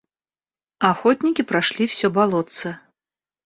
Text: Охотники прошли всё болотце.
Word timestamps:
Охотники 0.79 1.43
прошли 1.43 1.85
всё 1.85 2.09
болотце. 2.09 2.79